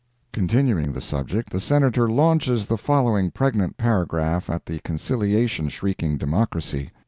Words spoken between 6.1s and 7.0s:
Democracy.